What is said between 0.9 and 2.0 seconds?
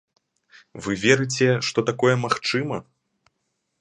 верыце, што